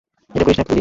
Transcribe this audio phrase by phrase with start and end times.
[0.35, 0.79] এটা করিস না, পোন্নি।